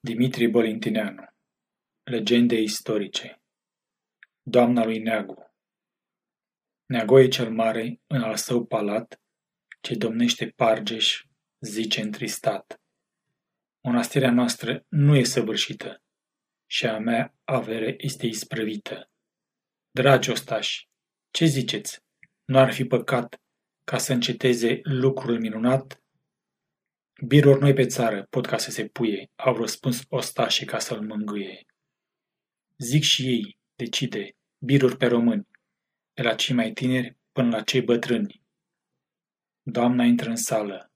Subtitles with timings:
[0.00, 1.24] Dimitrie Bolintineanu
[2.04, 3.40] Legende istorice
[4.42, 5.52] Doamna lui Neagu
[6.86, 9.20] Neagoe cel mare, în al său palat,
[9.80, 11.24] ce domnește Pargeș,
[11.60, 12.80] zice întristat.
[13.80, 16.02] Monastirea noastră nu e săvârșită
[16.66, 19.10] și a mea avere este isprăvită.
[19.90, 20.88] Dragi ostași,
[21.30, 22.00] ce ziceți?
[22.44, 23.40] Nu ar fi păcat
[23.84, 26.02] ca să înceteze lucrul minunat
[27.26, 31.66] Biruri noi pe țară pot ca să se puie, au răspuns ostașii ca să-l mângâie.
[32.76, 35.48] Zic și ei, decide, biruri pe români,
[36.12, 38.42] de la cei mai tineri până la cei bătrâni.
[39.62, 40.92] Doamna intră în sală,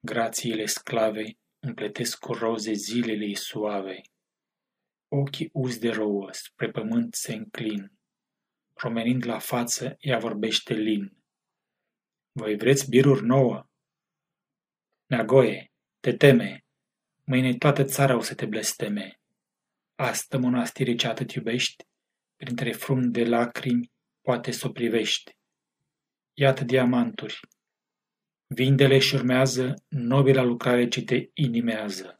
[0.00, 4.00] grațiile sclave împletesc cu roze zilele ei suave.
[5.08, 7.92] Ochii uz de rouă spre pământ se înclin,
[8.74, 11.16] romenind la față ea vorbește lin.
[12.32, 13.68] Voi vreți biruri nouă?
[15.08, 15.70] Neagoe,
[16.00, 16.64] te teme,
[17.24, 19.20] mâine toată țara o să te blesteme.
[19.94, 21.84] Astă monastire ce atât iubești,
[22.36, 25.32] printre frum de lacrimi, poate să o privești.
[26.32, 27.40] Iată diamanturi.
[28.46, 32.16] Vindele și urmează nobila lucrare ce te inimează.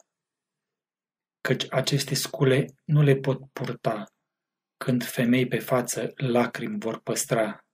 [1.40, 4.04] Căci aceste scule nu le pot purta,
[4.76, 7.64] când femei pe față lacrimi vor păstra.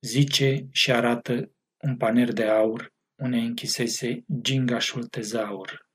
[0.00, 2.92] Zice și arată un paner de aur
[3.22, 5.88] unde închisese gingașul tezaur.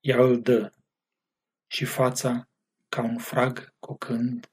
[0.00, 0.72] Ea îl dă
[1.66, 2.48] și fața,
[2.88, 4.50] ca un frag cocând,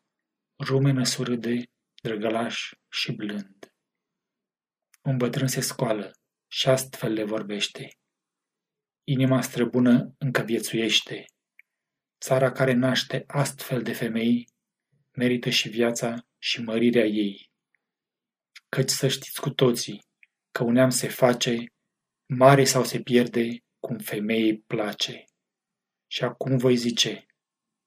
[0.60, 1.64] rumenă surâde,
[2.02, 3.74] drăgălaș și blând.
[5.04, 6.12] Un bătrân se scoală
[6.48, 7.98] și astfel le vorbește.
[9.04, 11.26] Inima străbună încă viețuiește.
[12.20, 14.48] Țara care naște astfel de femei
[15.12, 17.52] merită și viața și mărirea ei.
[18.70, 20.09] Căci să știți cu toții,
[20.60, 21.66] că un neam se face,
[22.26, 25.24] mare sau se pierde, cum femeii place.
[26.12, 27.26] Și acum voi zice,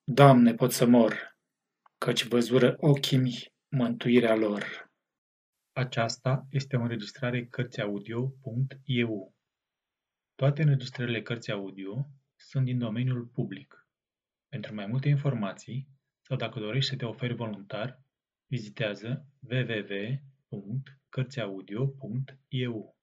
[0.05, 1.39] Doamne, pot să mor,
[1.99, 4.91] căci văzură ochii mi mântuirea lor.
[5.73, 9.35] Aceasta este o înregistrare Cărțiaudio.eu.
[10.35, 13.87] Toate înregistrările Cărțiaudio sunt din domeniul public.
[14.49, 15.89] Pentru mai multe informații
[16.27, 18.03] sau dacă dorești să te oferi voluntar,
[18.47, 21.02] vizitează www.cărțiaudio.eu.
[21.13, 22.95] Cărțiaudio.eu